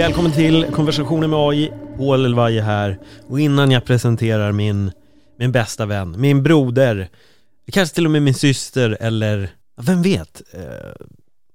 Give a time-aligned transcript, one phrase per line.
[0.00, 2.98] Välkommen till konversationer med AI, Paul Elvaje här.
[3.28, 4.92] Och innan jag presenterar min,
[5.38, 7.08] min bästa vän, min broder,
[7.72, 9.50] kanske till och med min syster eller,
[9.80, 10.42] vem vet?
[10.52, 11.06] Eh,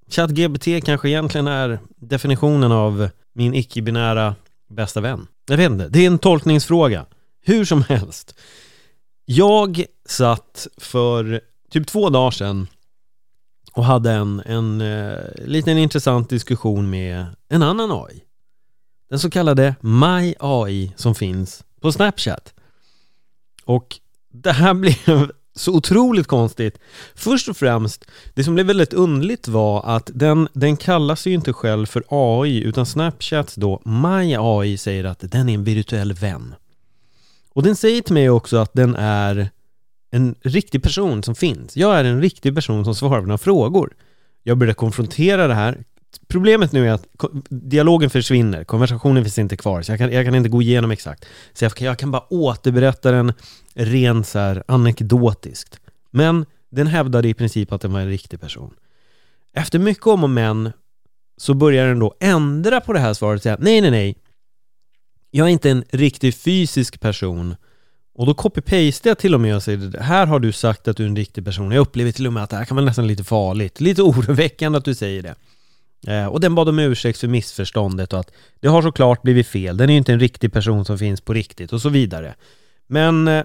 [0.09, 4.35] ChatGPT kanske egentligen är definitionen av min icke-binära
[4.69, 5.27] bästa vän.
[5.49, 7.05] Jag vet inte, det är en tolkningsfråga.
[7.41, 8.39] Hur som helst.
[9.25, 12.67] Jag satt för typ två dagar sedan
[13.73, 18.24] och hade en, en eh, liten intressant diskussion med en annan AI.
[19.09, 22.53] Den så kallade My AI som finns på Snapchat.
[23.65, 23.99] Och
[24.33, 24.73] det här
[25.05, 26.79] blev så otroligt konstigt.
[27.15, 31.53] Först och främst, det som blev väldigt underligt var att den, den kallas ju inte
[31.53, 36.55] själv för AI utan Snapchats då My AI säger att den är en virtuell vän.
[37.53, 39.49] Och den säger till mig också att den är
[40.11, 41.77] en riktig person som finns.
[41.77, 43.93] Jag är en riktig person som svarar på några frågor.
[44.43, 45.83] Jag började konfrontera det här.
[46.27, 47.07] Problemet nu är att
[47.49, 51.25] dialogen försvinner, konversationen finns inte kvar, så jag kan, jag kan inte gå igenom exakt.
[51.53, 53.33] Så jag kan, jag kan bara återberätta den
[53.73, 55.79] rent så här anekdotiskt.
[56.11, 58.73] Men den hävdade i princip att den var en riktig person.
[59.53, 60.71] Efter mycket om och men
[61.37, 64.15] så börjar den då ändra på det här svaret och säga nej, nej, nej.
[65.31, 67.55] Jag är inte en riktig fysisk person
[68.17, 71.03] och då copy-pastar jag till och med och säger här har du sagt att du
[71.03, 71.71] är en riktig person.
[71.71, 73.81] Jag upplever till och med att det här kan vara nästan lite farligt.
[73.81, 75.35] Lite oroväckande att du säger det.
[76.07, 79.77] Eh, och den bad om ursäkt för missförståndet och att det har såklart blivit fel.
[79.77, 82.35] Den är ju inte en riktig person som finns på riktigt och så vidare.
[82.87, 83.43] Men eh,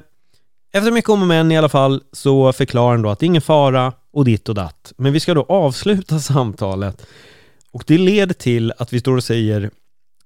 [0.72, 3.28] efter mycket om och men i alla fall så förklarar den då att det är
[3.28, 4.92] ingen fara och ditt och datt.
[4.96, 7.06] Men vi ska då avsluta samtalet
[7.72, 9.70] och det leder till att vi står och säger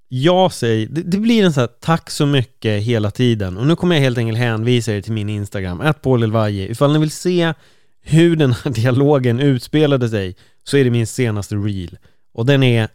[0.09, 3.77] jag säger, det, det, blir en sån här tack så mycket hela tiden och nu
[3.77, 7.55] kommer jag helt enkelt hänvisa er till min Instagram, att Paul Ifall ni vill se
[8.03, 11.99] hur den här dialogen utspelade sig så är det min senaste reel
[12.35, 12.89] och den är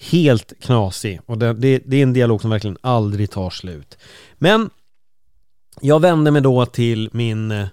[0.00, 3.98] helt knasig och det, det, det är en dialog som verkligen aldrig tar slut.
[4.38, 4.70] Men
[5.80, 7.66] jag vände mig då till min eh,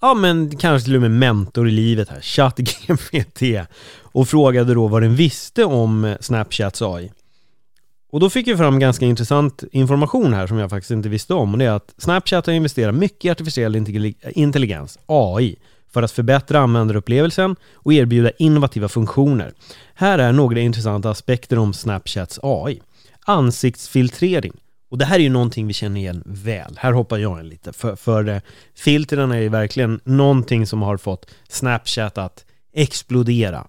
[0.00, 3.42] ja men kanske till och med mentor i livet här, ChatGPT
[4.02, 7.12] och frågade då vad den visste om Snapchats AI.
[8.12, 11.52] Och då fick jag fram ganska intressant information här som jag faktiskt inte visste om
[11.52, 13.76] och det är att Snapchat har investerat mycket i artificiell
[14.34, 15.56] intelligens, AI,
[15.92, 19.52] för att förbättra användarupplevelsen och erbjuda innovativa funktioner.
[19.94, 22.82] Här är några intressanta aspekter om Snapchats AI.
[23.26, 24.52] Ansiktsfiltrering.
[24.90, 26.74] Och det här är ju någonting vi känner igen väl.
[26.76, 27.72] Här hoppar jag in lite.
[27.72, 28.40] För, för eh,
[28.74, 33.66] filtren är ju verkligen någonting som har fått Snapchat att explodera.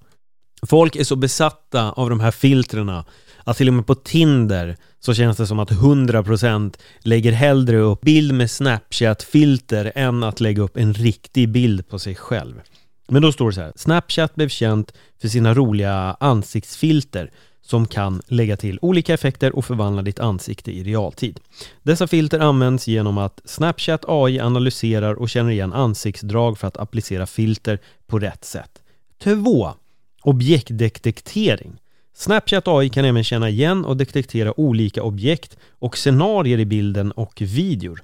[0.67, 3.05] Folk är så besatta av de här filtrena
[3.43, 8.01] att till och med på Tinder så känns det som att 100% lägger hellre upp
[8.01, 12.61] bild med Snapchat-filter än att lägga upp en riktig bild på sig själv.
[13.07, 17.31] Men då står det så här, Snapchat blev känt för sina roliga ansiktsfilter
[17.61, 21.39] som kan lägga till olika effekter och förvandla ditt ansikte i realtid.
[21.83, 27.25] Dessa filter används genom att Snapchat AI analyserar och känner igen ansiktsdrag för att applicera
[27.25, 28.81] filter på rätt sätt.
[29.23, 29.73] 2.
[30.21, 31.80] Objektdetektering.
[32.13, 37.41] Snapchat AI kan även känna igen och detektera olika objekt och scenarier i bilden och
[37.41, 38.01] videor.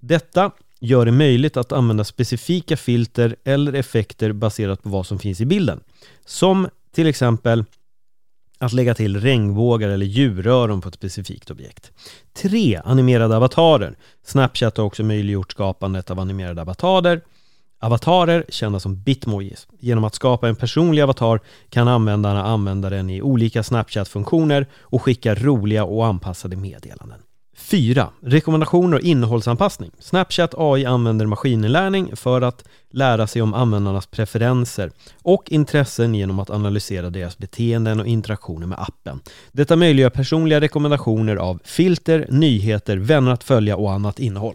[0.00, 0.50] Detta
[0.80, 5.46] gör det möjligt att använda specifika filter eller effekter baserat på vad som finns i
[5.46, 5.80] bilden.
[6.24, 7.64] Som till exempel
[8.58, 11.92] att lägga till regnbågar eller djuröron på ett specifikt objekt.
[12.32, 12.80] 3.
[12.84, 13.96] Animerade avatarer.
[14.24, 17.20] Snapchat har också möjliggjort skapandet av animerade avatarer
[17.82, 19.66] Avatarer, kända som bitmojis.
[19.78, 25.34] Genom att skapa en personlig avatar kan användarna använda den i olika Snapchat-funktioner och skicka
[25.34, 27.18] roliga och anpassade meddelanden.
[27.56, 28.08] 4.
[28.20, 29.90] Rekommendationer och innehållsanpassning.
[29.98, 34.90] Snapchat AI använder maskininlärning för att lära sig om användarnas preferenser
[35.22, 39.20] och intressen genom att analysera deras beteenden och interaktioner med appen.
[39.52, 44.54] Detta möjliggör personliga rekommendationer av filter, nyheter, vänner att följa och annat innehåll.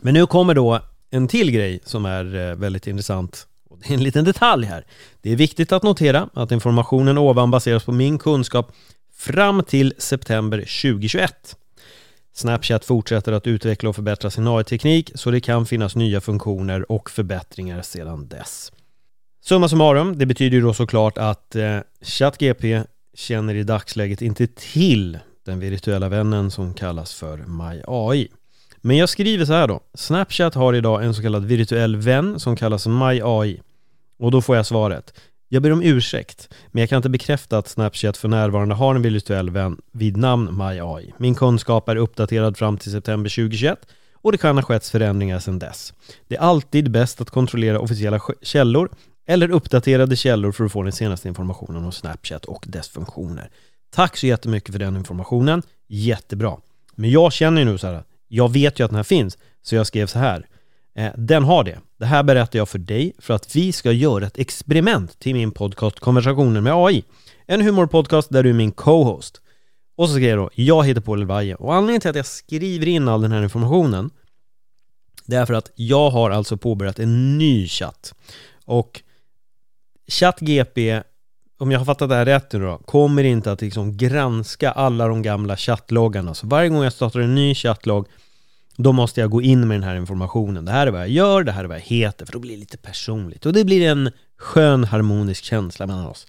[0.00, 0.80] Men nu kommer då
[1.10, 4.86] en till grej som är eh, väldigt intressant och det är en liten detalj här.
[5.20, 8.72] Det är viktigt att notera att informationen ovan baseras på min kunskap
[9.14, 11.56] fram till september 2021.
[12.32, 17.10] Snapchat fortsätter att utveckla och förbättra sin AI-teknik så det kan finnas nya funktioner och
[17.10, 18.72] förbättringar sedan dess.
[19.44, 22.82] Summa summarum, det betyder ju då såklart att eh, ChatGP
[23.14, 28.28] känner i dagsläget inte till den virtuella vännen som kallas för MyAI.
[28.80, 29.80] Men jag skriver så här då.
[29.94, 33.60] Snapchat har idag en så kallad virtuell vän som kallas MyAI.
[34.18, 35.14] Och då får jag svaret.
[35.48, 39.02] Jag ber om ursäkt, men jag kan inte bekräfta att Snapchat för närvarande har en
[39.02, 41.12] virtuell vän vid namn MyAI.
[41.18, 43.78] Min kunskap är uppdaterad fram till september 2021
[44.14, 45.92] och det kan ha skett förändringar sedan dess.
[46.28, 48.90] Det är alltid bäst att kontrollera officiella källor
[49.26, 53.50] eller uppdaterade källor för att få den senaste informationen om Snapchat och dess funktioner.
[53.90, 55.62] Tack så jättemycket för den informationen.
[55.88, 56.56] Jättebra.
[56.94, 59.74] Men jag känner ju nu så här, jag vet ju att den här finns, så
[59.74, 60.46] jag skrev så här.
[60.94, 61.78] Eh, den har det.
[61.98, 65.52] Det här berättar jag för dig för att vi ska göra ett experiment till min
[65.52, 67.04] podcast Konversationer med AI.
[67.46, 69.40] En humorpodcast där du är min co-host.
[69.96, 72.88] Och så skrev jag då, jag heter Paul Elvaje och anledningen till att jag skriver
[72.88, 74.10] in all den här informationen
[75.30, 78.14] det är för att jag har alltså påbörjat en ny chatt.
[78.64, 79.02] Och
[80.08, 81.02] ChatGP,
[81.60, 85.08] om jag har fattat det här rätt nu då, kommer inte att liksom granska alla
[85.08, 86.34] de gamla chattloggarna.
[86.34, 88.06] Så varje gång jag startar en ny chattlogg
[88.76, 90.64] då måste jag gå in med den här informationen.
[90.64, 92.50] Det här är vad jag gör, det här är vad jag heter, för då blir
[92.50, 93.46] det lite personligt.
[93.46, 96.26] Och det blir en skön harmonisk känsla mellan oss.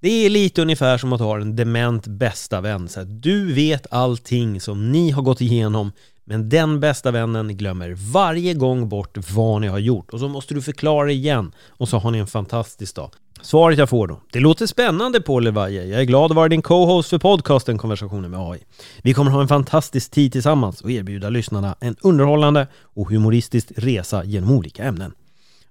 [0.00, 2.88] Det är lite ungefär som att ha en dement bästa vän.
[2.88, 5.92] Så att du vet allting som ni har gått igenom,
[6.24, 10.10] men den bästa vännen glömmer varje gång bort vad ni har gjort.
[10.10, 13.10] Och så måste du förklara igen, och så har ni en fantastisk dag.
[13.42, 14.20] Svaret jag får då.
[14.32, 15.84] Det låter spännande Paul Levaje.
[15.84, 18.58] Jag är glad att vara din co-host för podcasten Konversationer med AI.
[19.02, 24.24] Vi kommer ha en fantastisk tid tillsammans och erbjuda lyssnarna en underhållande och humoristisk resa
[24.24, 25.12] genom olika ämnen.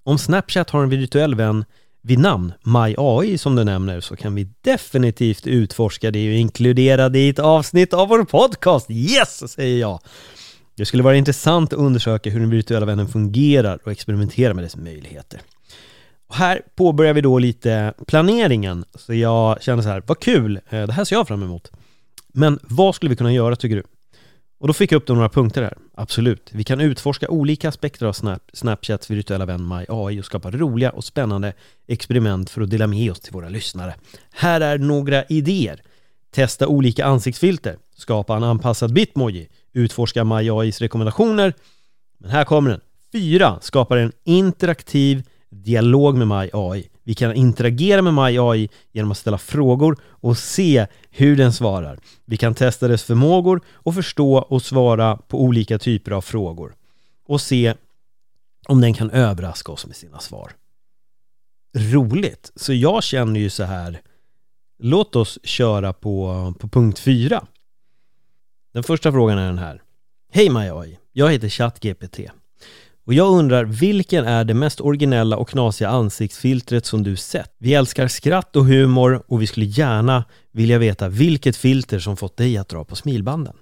[0.02, 1.64] Om Snapchat har en virtuell vän
[2.02, 7.18] vid namn MyAI som du nämner så kan vi definitivt utforska det och inkludera det
[7.18, 8.90] i ett avsnitt av vår podcast.
[8.90, 10.00] Yes, säger jag!
[10.76, 14.76] Det skulle vara intressant att undersöka hur den virtuella vännen fungerar och experimentera med dess
[14.76, 15.40] möjligheter.
[16.28, 20.86] Och här påbörjar vi då lite planeringen, så jag känner så här, vad kul, eh,
[20.86, 21.70] det här ser jag fram emot.
[22.32, 23.82] Men vad skulle vi kunna göra tycker du?
[24.60, 25.76] Och då fick jag upp några punkter här.
[25.94, 30.90] Absolut, vi kan utforska olika aspekter av Snap, Snapchats virtuella vän MyAI och skapa roliga
[30.90, 31.52] och spännande
[31.86, 33.94] experiment för att dela med oss till våra lyssnare.
[34.32, 35.82] Här är några idéer.
[36.30, 41.54] Testa olika ansiktsfilter, skapa en anpassad bitmoji, utforska MyAIs rekommendationer.
[42.18, 42.80] Men här kommer den.
[43.12, 43.58] 4.
[43.60, 46.88] Skapar en interaktiv dialog med MyAI.
[47.02, 51.98] Vi kan interagera med MyAI genom att ställa frågor och se hur den svarar.
[52.24, 56.74] Vi kan testa dess förmågor och förstå och svara på olika typer av frågor.
[57.26, 57.74] Och se
[58.68, 60.52] om den kan överraska oss med sina svar.
[61.76, 62.52] Roligt!
[62.56, 64.00] Så jag känner ju så här
[64.78, 67.46] Låt oss köra på, på punkt 4.
[68.72, 69.82] Den första frågan är den här.
[70.32, 72.20] Hej MyAI, jag heter ChatGPT.
[73.08, 77.54] Och jag undrar, vilken är det mest originella och knasiga ansiktsfiltret som du sett?
[77.58, 82.36] Vi älskar skratt och humor och vi skulle gärna vilja veta vilket filter som fått
[82.36, 83.56] dig att dra på smilbanden.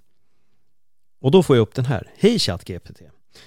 [1.20, 2.10] Och då får jag upp den här.
[2.18, 3.00] Hej ChatGPT!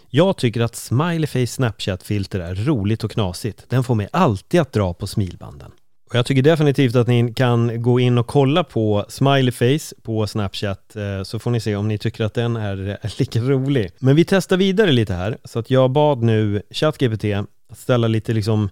[0.09, 3.65] Jag tycker att Smileyface Snapchat-filter är roligt och knasigt.
[3.69, 5.71] Den får mig alltid att dra på smilbanden.
[6.09, 10.95] Och jag tycker definitivt att ni kan gå in och kolla på Smileyface på Snapchat
[10.95, 13.91] eh, så får ni se om ni tycker att den är eh, lika rolig.
[13.99, 17.25] Men vi testar vidare lite här så att jag bad nu ChatGPT
[17.69, 18.69] att ställa lite liksom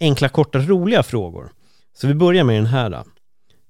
[0.00, 1.50] enkla, korta, roliga frågor.
[1.96, 2.90] Så vi börjar med den här.
[2.90, 3.04] Då.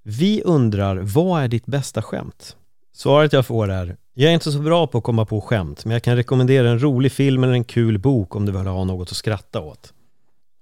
[0.03, 2.57] Vi undrar, vad är ditt bästa skämt?
[2.93, 5.93] Svaret jag får är, jag är inte så bra på att komma på skämt, men
[5.93, 9.11] jag kan rekommendera en rolig film eller en kul bok om du vill ha något
[9.11, 9.93] att skratta åt.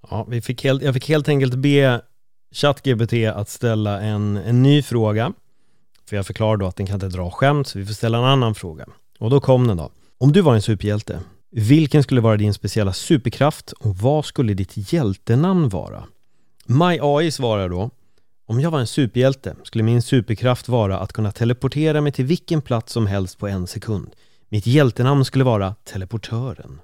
[0.09, 2.01] Ja, vi fick helt, jag fick helt enkelt be
[2.53, 5.33] ChatGPT att ställa en, en ny fråga.
[6.09, 8.23] För jag förklarar då att den kan inte dra skämt, så vi får ställa en
[8.23, 8.85] annan fråga.
[9.19, 9.91] Och då kom den då.
[10.17, 11.19] Om du var en superhjälte,
[11.51, 16.03] vilken skulle vara din speciella superkraft och vad skulle ditt hjältenamn vara?
[16.65, 17.89] My AI svarar då
[18.45, 22.61] om jag var en superhjälte skulle min superkraft vara att kunna teleportera mig till vilken
[22.61, 24.15] plats som helst på en sekund.
[24.49, 26.79] Mitt hjältenamn skulle vara Teleportören.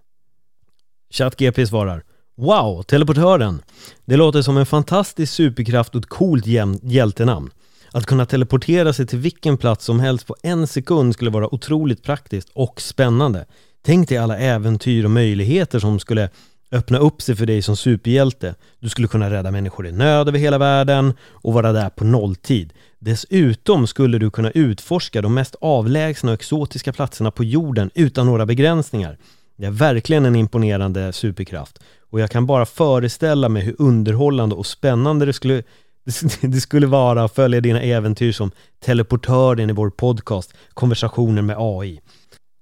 [1.09, 2.03] ChatGP svarar
[2.39, 3.61] Wow, teleportören!
[4.05, 6.45] Det låter som en fantastisk superkraft och ett coolt
[6.83, 7.49] hjältenamn.
[7.91, 12.03] Att kunna teleportera sig till vilken plats som helst på en sekund skulle vara otroligt
[12.03, 13.45] praktiskt och spännande.
[13.85, 16.29] Tänk dig alla äventyr och möjligheter som skulle
[16.71, 18.55] öppna upp sig för dig som superhjälte.
[18.79, 22.73] Du skulle kunna rädda människor i nöd över hela världen och vara där på nolltid.
[22.99, 28.45] Dessutom skulle du kunna utforska de mest avlägsna och exotiska platserna på jorden utan några
[28.45, 29.17] begränsningar.
[29.59, 34.65] Det är verkligen en imponerande superkraft och jag kan bara föreställa mig hur underhållande och
[34.65, 35.63] spännande det skulle,
[36.41, 42.01] det skulle vara att följa dina äventyr som teleportören i vår podcast Konversationer med AI.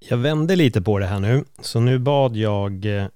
[0.09, 3.07] Jag vände lite på det här nu, så nu bad jag eh,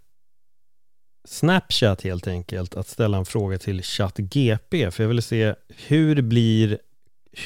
[1.27, 5.55] Snapchat helt enkelt att ställa en fråga till ChatGP för jag ville se
[5.87, 6.77] hur blir,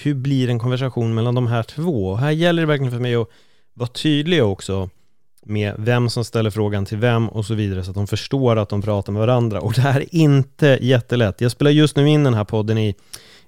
[0.03, 2.07] hur blir en konversation mellan de här två?
[2.07, 3.29] Och här gäller det verkligen för mig att
[3.73, 4.89] vara tydlig också
[5.45, 8.69] med vem som ställer frågan till vem och så vidare så att de förstår att
[8.69, 9.61] de pratar med varandra.
[9.61, 11.41] Och det här är inte jättelätt.
[11.41, 12.95] Jag spelar just nu in den här podden i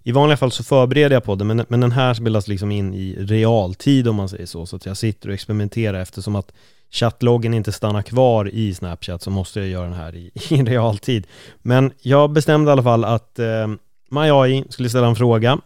[0.04, 3.16] i vanliga fall så förbereder jag podden, men, men den här spelas liksom in i
[3.20, 6.52] realtid om man säger så, så att jag sitter och experimenterar eftersom att
[6.92, 11.28] chattloggen inte stannar kvar i Snapchat så måste jag göra den här i, i realtid.
[11.62, 13.68] Men jag bestämde i alla fall att eh,
[14.12, 15.60] MyAI skulle ställa en fråga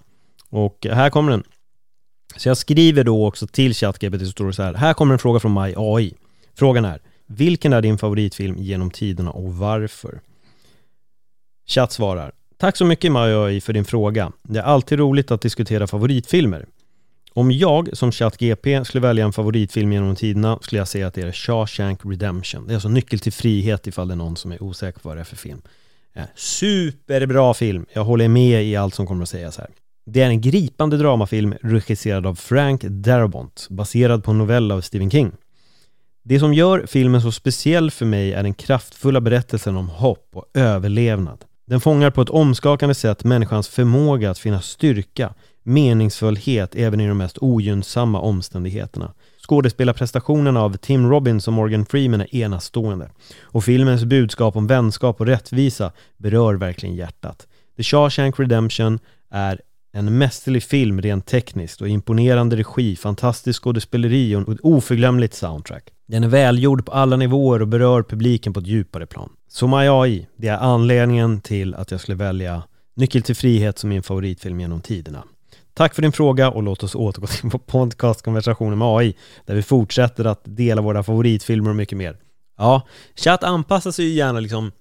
[0.49, 1.43] Och här kommer den.
[2.37, 4.73] Så jag skriver då också till ChatGPT så står det så här.
[4.73, 6.13] Här kommer en fråga från My AI.
[6.55, 10.21] Frågan är, vilken är din favoritfilm genom tiderna och varför?
[11.67, 14.31] Chatt svarar, Tack så mycket My AI för din fråga.
[14.43, 16.65] Det är alltid roligt att diskutera favoritfilmer.
[17.33, 21.21] Om jag som ChatGP skulle välja en favoritfilm genom tiderna skulle jag säga att det
[21.21, 22.67] är Shawshank Redemption.
[22.67, 25.17] Det är alltså Nyckel till frihet ifall det är någon som är osäker på vad
[25.17, 25.61] det är för film.
[26.13, 27.85] Eh, superbra film.
[27.93, 29.69] Jag håller med i allt som kommer att sägas här.
[30.05, 35.11] Det är en gripande dramafilm regisserad av Frank Darabont, baserad på en novell av Stephen
[35.11, 35.31] King.
[36.23, 40.45] Det som gör filmen så speciell för mig är den kraftfulla berättelsen om hopp och
[40.53, 41.45] överlevnad.
[41.67, 47.17] Den fångar på ett omskakande sätt människans förmåga att finna styrka, meningsfullhet även i de
[47.17, 49.13] mest ogynnsamma omständigheterna.
[49.47, 53.09] Skådespelarprestationerna av Tim Robbins och Morgan Freeman är enastående.
[53.41, 57.47] Och filmens budskap om vänskap och rättvisa berör verkligen hjärtat.
[57.77, 59.61] The Shawshank Redemption är
[59.91, 65.89] en mästerlig film rent tekniskt och imponerande regi, fantastisk skådespeleri och ett oförglömligt soundtrack.
[66.07, 69.29] Den är välgjord på alla nivåer och berör publiken på ett djupare plan.
[69.47, 72.63] Så My AI, det är anledningen till att jag skulle välja
[72.95, 75.23] Nyckel till frihet som min favoritfilm genom tiderna.
[75.73, 79.63] Tack för din fråga och låt oss återgå till vår podcastkonversationer med AI där vi
[79.63, 82.17] fortsätter att dela våra favoritfilmer och mycket mer.
[82.57, 84.71] Ja, chatt anpassar sig ju gärna liksom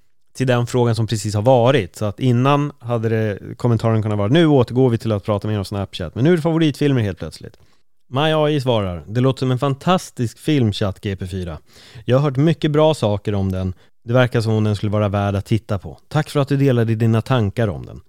[0.40, 1.97] till den frågan som precis har varit.
[1.97, 5.59] Så att innan hade det, kommentaren kunnat vara nu återgår vi till att prata mer
[5.59, 6.14] om Snapchat.
[6.14, 7.56] Men nu är det favoritfilmer helt plötsligt.
[8.09, 11.56] My AI svarar, det låter som en fantastisk film Chatt GP4.
[12.04, 13.75] Jag har hört mycket bra saker om den.
[14.04, 15.99] Det verkar som om den skulle vara värd att titta på.
[16.09, 18.00] Tack för att du delade dina tankar om den.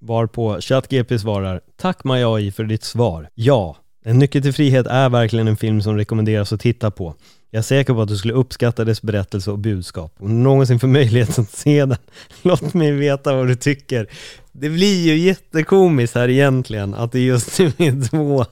[0.00, 3.28] Varpå ChatGP svarar, tack My AI för ditt svar.
[3.34, 7.14] Ja, En nyckel till frihet är verkligen en film som rekommenderas att titta på.
[7.50, 10.14] Jag är säker på att du skulle uppskatta dess berättelse och budskap.
[10.18, 11.98] Om du någonsin får möjlighet att se den,
[12.42, 14.06] låt mig veta vad du tycker.
[14.52, 18.44] Det blir ju jättekomiskt här egentligen, att det just är två,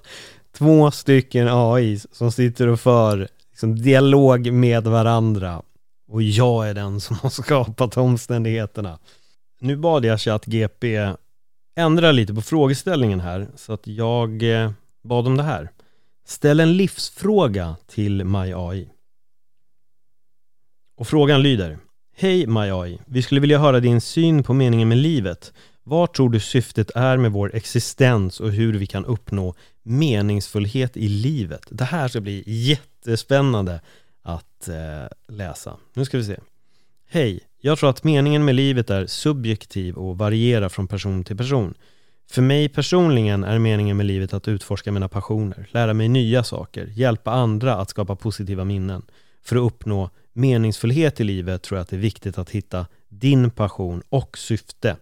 [0.59, 5.63] två stycken AI som sitter och för liksom, dialog med varandra.
[6.09, 8.99] Och jag är den som har skapat omständigheterna.
[9.61, 11.13] Nu bad jag ChatGP
[11.77, 14.71] ändra lite på frågeställningen här, så att jag eh,
[15.05, 15.71] bad om det här.
[16.29, 18.89] Ställ en livsfråga till MyAI.
[20.97, 21.79] Och frågan lyder
[22.17, 25.53] Hej MyAI, vi skulle vilja höra din syn på meningen med livet.
[25.83, 31.09] Vad tror du syftet är med vår existens och hur vi kan uppnå meningsfullhet i
[31.09, 31.63] livet?
[31.71, 33.81] Det här ska bli jättespännande
[34.23, 35.77] att eh, läsa.
[35.95, 36.37] Nu ska vi se.
[37.09, 41.75] Hej, jag tror att meningen med livet är subjektiv och varierar från person till person.
[42.31, 46.87] För mig personligen är meningen med livet att utforska mina passioner, lära mig nya saker,
[46.87, 49.03] hjälpa andra att skapa positiva minnen.
[49.43, 53.51] För att uppnå meningsfullhet i livet tror jag att det är viktigt att hitta din
[53.51, 54.97] passion och syfte.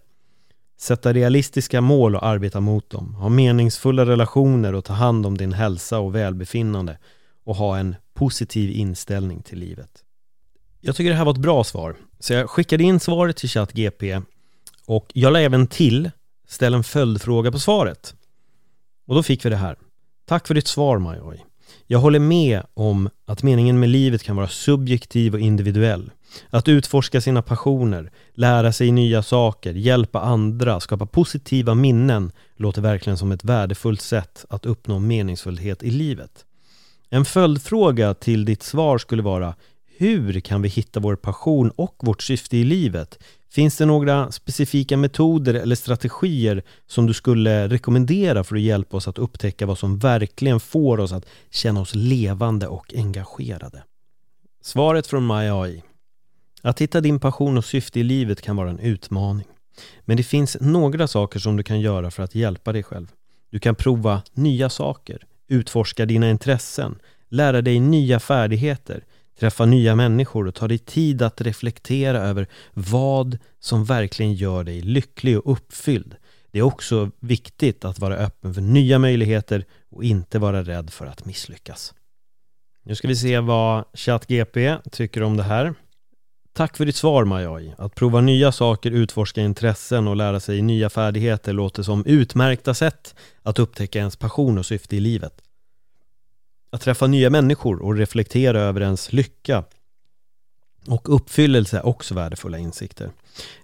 [0.77, 3.15] Sätta realistiska mål och arbeta mot dem.
[3.15, 6.97] Ha meningsfulla relationer och ta hand om din hälsa och välbefinnande.
[7.43, 10.03] Och ha en positiv inställning till livet.
[10.81, 11.95] Jag tycker det här var ett bra svar.
[12.19, 14.21] Så jag skickade in svaret till ChatGP
[14.85, 16.11] och jag la även till
[16.47, 18.15] ställ en följdfråga på svaret.
[19.07, 19.75] Och då fick vi det här.
[20.25, 21.45] Tack för ditt svar Majoj.
[21.87, 26.11] Jag håller med om att meningen med livet kan vara subjektiv och individuell.
[26.49, 33.17] Att utforska sina passioner, lära sig nya saker, hjälpa andra, skapa positiva minnen låter verkligen
[33.17, 36.45] som ett värdefullt sätt att uppnå meningsfullhet i livet.
[37.09, 39.55] En följdfråga till ditt svar skulle vara
[39.97, 43.19] hur kan vi hitta vår passion och vårt syfte i livet?
[43.49, 49.07] Finns det några specifika metoder eller strategier som du skulle rekommendera för att hjälpa oss
[49.07, 53.83] att upptäcka vad som verkligen får oss att känna oss levande och engagerade?
[54.61, 55.83] Svaret från MyAI
[56.61, 59.47] Att hitta din passion och syfte i livet kan vara en utmaning.
[60.05, 63.07] Men det finns några saker som du kan göra för att hjälpa dig själv.
[63.49, 66.99] Du kan prova nya saker, utforska dina intressen,
[67.29, 69.03] lära dig nya färdigheter,
[69.39, 74.81] träffa nya människor och ta dig tid att reflektera över vad som verkligen gör dig
[74.81, 76.15] lycklig och uppfylld.
[76.51, 81.05] Det är också viktigt att vara öppen för nya möjligheter och inte vara rädd för
[81.05, 81.93] att misslyckas.
[82.83, 85.73] Nu ska vi se vad ChatGP tycker om det här.
[86.53, 87.75] Tack för ditt svar Majoj.
[87.77, 93.15] Att prova nya saker, utforska intressen och lära sig nya färdigheter låter som utmärkta sätt
[93.43, 95.41] att upptäcka ens passion och syfte i livet.
[96.69, 99.63] Att träffa nya människor och reflektera över ens lycka
[100.87, 103.11] och uppfyllelse är också värdefulla insikter.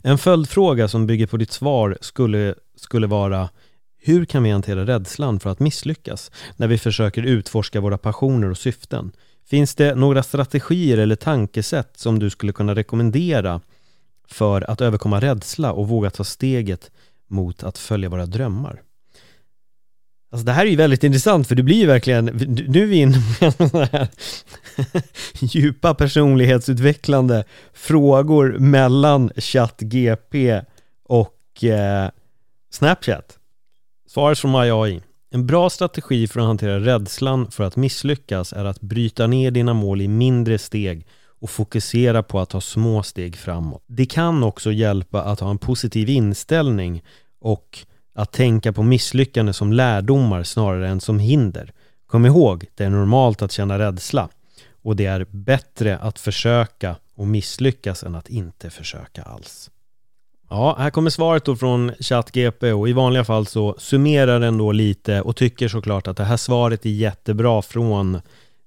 [0.02, 3.50] En följdfråga som bygger på ditt svar skulle, skulle vara
[3.98, 8.58] hur kan vi hantera rädslan för att misslyckas när vi försöker utforska våra passioner och
[8.58, 9.12] syften?
[9.46, 13.62] Finns det några strategier eller tankesätt som du skulle kunna rekommendera
[14.28, 16.92] för att överkomma rädsla och våga ta steget
[17.28, 18.82] mot att följa våra drömmar?
[20.34, 22.26] Alltså det här är ju väldigt intressant för det blir ju verkligen,
[22.68, 24.08] nu är vi inne på sådana här
[25.40, 30.62] djupa personlighetsutvecklande frågor mellan ChatGP
[31.04, 32.10] och eh,
[32.72, 33.38] Snapchat.
[34.08, 35.02] Svaret från MyAI.
[35.32, 39.74] En bra strategi för att hantera rädslan för att misslyckas är att bryta ner dina
[39.74, 41.08] mål i mindre steg
[41.42, 43.84] och fokusera på att ta små steg framåt.
[43.88, 47.04] Det kan också hjälpa att ha en positiv inställning
[47.42, 51.72] och att tänka på misslyckande som lärdomar snarare än som hinder.
[52.08, 54.30] Kom ihåg, det är normalt att känna rädsla
[54.84, 59.70] och det är bättre att försöka och misslyckas än att inte försöka alls.
[60.50, 64.72] Ja, här kommer svaret då från ChatGP och i vanliga fall så summerar den då
[64.72, 68.22] lite och tycker såklart att det här svaret är jättebra från,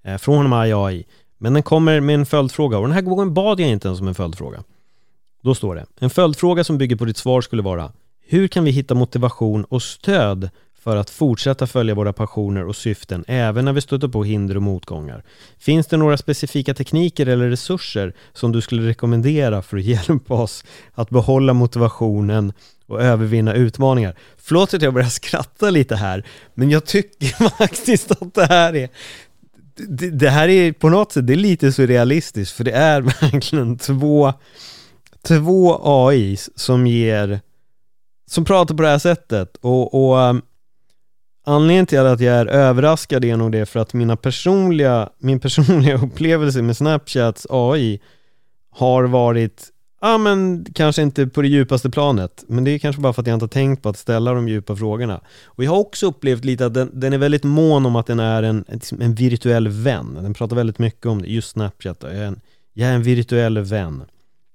[0.05, 1.05] eh, från AI.
[1.38, 4.09] Men den kommer med en följdfråga och den här gången bad jag inte ens om
[4.09, 4.62] en följdfråga.
[5.43, 7.93] Då står det, en följdfråga som bygger på ditt svar skulle vara
[8.28, 13.25] hur kan vi hitta motivation och stöd för att fortsätta följa våra passioner och syften
[13.28, 15.25] även när vi stöter på hinder och motgångar?
[15.59, 20.64] Finns det några specifika tekniker eller resurser som du skulle rekommendera för att hjälpa oss
[20.95, 22.52] att behålla motivationen
[22.87, 24.16] och övervinna utmaningar?
[24.37, 28.88] Förlåt att jag börjar skratta lite här, men jag tycker faktiskt att det här är
[29.76, 33.78] det, det här är på något sätt, det är lite surrealistiskt för det är verkligen
[33.78, 34.33] två
[35.23, 37.40] två AIs som ger
[38.26, 40.42] som pratar på det här sättet och, och ehm,
[41.49, 45.97] Anledningen till att jag är överraskad är nog det för att mina personliga, min personliga
[45.97, 48.00] upplevelse med Snapchats AI
[48.71, 49.68] har varit,
[50.00, 53.26] ja men kanske inte på det djupaste planet, men det är kanske bara för att
[53.26, 55.21] jag inte har tänkt på att ställa de djupa frågorna.
[55.45, 58.21] Och jag har också upplevt lite att den, den är väldigt mån om att den
[58.21, 60.18] är en, liksom en virtuell vän.
[60.23, 62.40] Den pratar väldigt mycket om det, just Snapchat, jag är en,
[62.73, 64.02] jag är en virtuell vän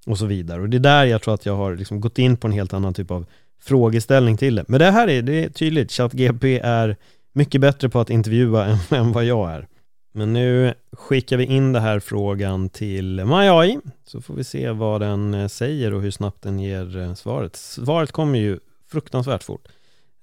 [0.06, 0.62] och så vidare.
[0.62, 2.72] Och det är där jag tror att jag har liksom gått in på en helt
[2.72, 3.26] annan typ av
[3.62, 4.64] frågeställning till det.
[4.68, 6.96] Men det här är, det är tydligt, ChatGP är
[7.32, 9.68] mycket bättre på att intervjua än, än vad jag är.
[10.14, 15.00] Men nu skickar vi in den här frågan till MyAI så får vi se vad
[15.00, 17.56] den eh, säger och hur snabbt den ger eh, svaret.
[17.56, 18.58] Svaret kommer ju
[18.90, 19.68] fruktansvärt fort.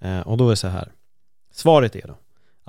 [0.02, 0.92] Eh, och då är det så här.
[1.52, 2.18] Svaret är då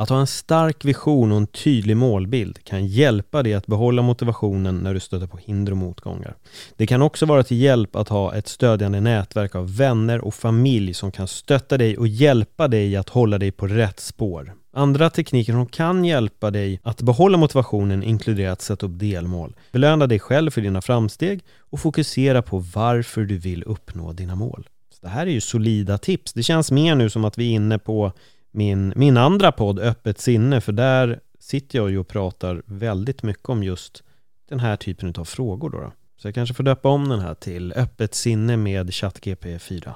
[0.00, 4.76] att ha en stark vision och en tydlig målbild kan hjälpa dig att behålla motivationen
[4.76, 6.36] när du stöter på hinder och motgångar.
[6.76, 10.94] Det kan också vara till hjälp att ha ett stödjande nätverk av vänner och familj
[10.94, 14.54] som kan stötta dig och hjälpa dig att hålla dig på rätt spår.
[14.72, 20.06] Andra tekniker som kan hjälpa dig att behålla motivationen inkluderar att sätta upp delmål, belöna
[20.06, 24.68] dig själv för dina framsteg och fokusera på varför du vill uppnå dina mål.
[24.94, 26.32] Så det här är ju solida tips.
[26.32, 28.12] Det känns mer nu som att vi är inne på
[28.50, 33.48] min, min andra podd Öppet sinne, för där sitter jag ju och pratar väldigt mycket
[33.48, 34.02] om just
[34.48, 35.78] den här typen av frågor då.
[35.78, 35.92] då.
[36.16, 39.94] Så jag kanske får döpa om den här till Öppet sinne med ChatGP 4.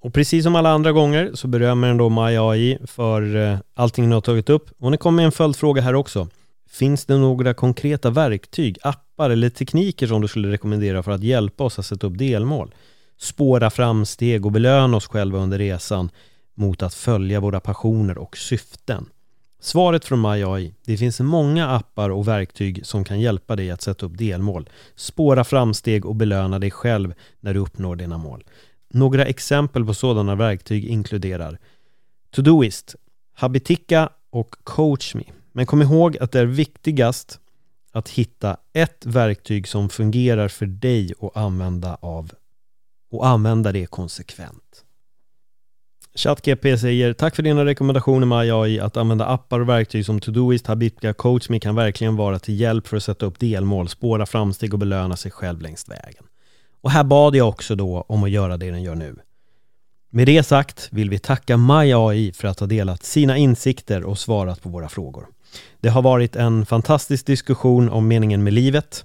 [0.00, 4.14] Och precis som alla andra gånger så berömmer eh, den då MyAI för allting du
[4.14, 4.70] har tagit upp.
[4.78, 6.28] Och det kommer en följdfråga här också.
[6.70, 11.64] Finns det några konkreta verktyg, appar eller tekniker som du skulle rekommendera för att hjälpa
[11.64, 12.74] oss att sätta upp delmål?
[13.18, 16.10] Spåra framsteg och belöna oss själva under resan
[16.58, 19.06] mot att följa våra passioner och syften?
[19.60, 24.06] Svaret från MyAI, det finns många appar och verktyg som kan hjälpa dig att sätta
[24.06, 28.44] upp delmål, spåra framsteg och belöna dig själv när du uppnår dina mål.
[28.90, 31.58] Några exempel på sådana verktyg inkluderar
[32.30, 32.94] Todoist,
[33.34, 35.24] Habitica och CoachMe.
[35.52, 37.40] Men kom ihåg att det är viktigast
[37.92, 42.32] att hitta ett verktyg som fungerar för dig och använda av
[43.10, 44.84] och använda det konsekvent.
[46.18, 48.80] ChatGP säger Tack för dina rekommendationer med AI.
[48.80, 52.96] Att använda appar och verktyg som Todoist, Habitka, CoachMe kan verkligen vara till hjälp för
[52.96, 56.24] att sätta upp delmål, spåra framsteg och belöna sig själv längs vägen.
[56.80, 59.16] Och här bad jag också då om att göra det den gör nu.
[60.10, 64.62] Med det sagt vill vi tacka MyAI för att ha delat sina insikter och svarat
[64.62, 65.26] på våra frågor.
[65.80, 69.04] Det har varit en fantastisk diskussion om meningen med livet,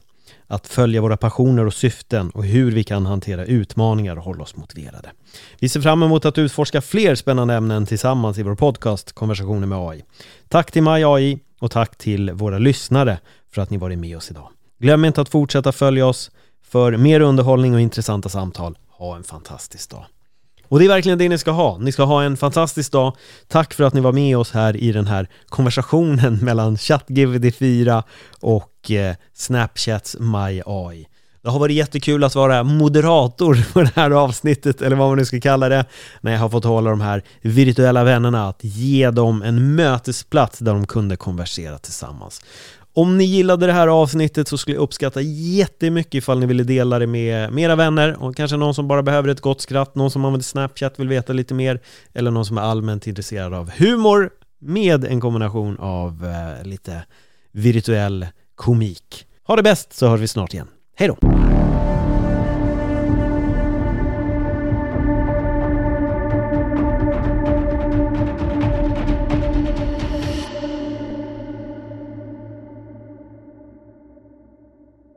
[0.53, 4.55] att följa våra passioner och syften och hur vi kan hantera utmaningar och hålla oss
[4.55, 5.11] motiverade.
[5.59, 9.77] Vi ser fram emot att utforska fler spännande ämnen tillsammans i vår podcast Konversationer med
[9.77, 10.03] AI.
[10.49, 13.19] Tack till MyAI och tack till våra lyssnare
[13.51, 14.49] för att ni varit med oss idag.
[14.79, 16.31] Glöm inte att fortsätta följa oss
[16.63, 18.77] för mer underhållning och intressanta samtal.
[18.89, 20.05] Ha en fantastisk dag.
[20.67, 21.77] Och det är verkligen det ni ska ha.
[21.77, 23.15] Ni ska ha en fantastisk dag.
[23.47, 28.03] Tack för att ni var med oss här i den här konversationen mellan ChatGPT 4
[28.41, 31.07] och och eh, Snapchats MyAI.
[31.41, 35.25] Det har varit jättekul att vara moderator på det här avsnittet, eller vad man nu
[35.25, 35.85] ska kalla det,
[36.21, 40.73] när jag har fått hålla de här virtuella vännerna, att ge dem en mötesplats där
[40.73, 42.41] de kunde konversera tillsammans.
[42.95, 46.99] Om ni gillade det här avsnittet så skulle jag uppskatta jättemycket ifall ni ville dela
[46.99, 50.11] det med, med era vänner och kanske någon som bara behöver ett gott skratt, någon
[50.11, 51.79] som använder Snapchat vill veta lite mer
[52.13, 54.29] eller någon som är allmänt intresserad av humor
[54.61, 57.03] med en kombination av eh, lite
[57.51, 59.27] virtuell komik.
[59.43, 60.67] Ha det bäst så hörs vi snart igen.
[60.95, 61.32] Hej då!